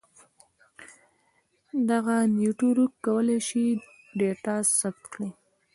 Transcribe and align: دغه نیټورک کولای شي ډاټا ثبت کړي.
دغه 1.89 2.15
نیټورک 2.37 2.91
کولای 3.05 3.39
شي 3.47 3.65
ډاټا 4.19 4.55
ثبت 4.79 5.03
کړي. 5.13 5.29